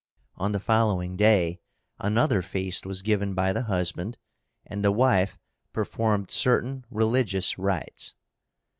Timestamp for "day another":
1.15-2.41